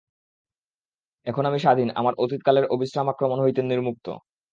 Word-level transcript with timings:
এখন 1.27 1.43
আমি 1.45 1.59
স্বাধীন, 1.59 1.87
আমার 1.95 2.13
অতীতকালের 2.17 2.65
অবিশ্রাম 2.65 3.07
আক্রমণ 3.09 3.37
হইতে 3.41 3.61
নির্মুক্ত। 3.63 4.07